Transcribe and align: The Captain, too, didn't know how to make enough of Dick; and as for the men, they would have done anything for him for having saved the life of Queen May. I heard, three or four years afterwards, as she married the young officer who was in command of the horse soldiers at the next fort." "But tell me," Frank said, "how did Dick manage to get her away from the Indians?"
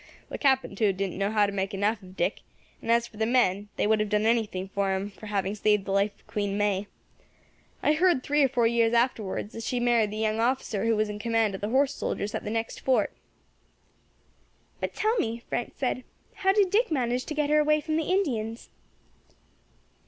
The 0.29 0.39
Captain, 0.39 0.75
too, 0.75 0.93
didn't 0.93 1.19
know 1.19 1.29
how 1.29 1.45
to 1.45 1.51
make 1.51 1.75
enough 1.75 2.01
of 2.01 2.17
Dick; 2.17 2.41
and 2.81 2.91
as 2.91 3.05
for 3.05 3.17
the 3.17 3.25
men, 3.27 3.69
they 3.75 3.85
would 3.85 3.99
have 3.99 4.09
done 4.09 4.25
anything 4.25 4.67
for 4.67 4.95
him 4.95 5.11
for 5.11 5.27
having 5.27 5.53
saved 5.53 5.85
the 5.85 5.91
life 5.91 6.15
of 6.15 6.25
Queen 6.25 6.57
May. 6.57 6.87
I 7.83 7.93
heard, 7.93 8.23
three 8.23 8.41
or 8.41 8.49
four 8.49 8.65
years 8.65 8.93
afterwards, 8.93 9.53
as 9.53 9.63
she 9.67 9.79
married 9.79 10.09
the 10.09 10.17
young 10.17 10.39
officer 10.39 10.85
who 10.85 10.95
was 10.95 11.07
in 11.07 11.19
command 11.19 11.53
of 11.53 11.61
the 11.61 11.69
horse 11.69 11.93
soldiers 11.93 12.33
at 12.33 12.43
the 12.43 12.49
next 12.49 12.79
fort." 12.79 13.11
"But 14.79 14.95
tell 14.95 15.15
me," 15.17 15.43
Frank 15.47 15.73
said, 15.77 16.03
"how 16.33 16.51
did 16.51 16.71
Dick 16.71 16.89
manage 16.89 17.25
to 17.27 17.35
get 17.35 17.51
her 17.51 17.59
away 17.59 17.79
from 17.79 17.95
the 17.97 18.05
Indians?" 18.11 18.71